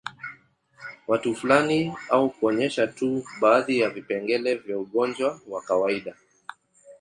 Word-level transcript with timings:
Watu 1.07 1.35
fulani 1.35 1.93
au 2.09 2.29
kuonyesha 2.29 2.87
tu 2.87 3.23
baadhi 3.41 3.79
ya 3.79 3.89
vipengele 3.89 4.55
vya 4.55 4.77
ugonjwa 4.79 5.39
wa 5.47 5.61
kawaida 5.61 6.15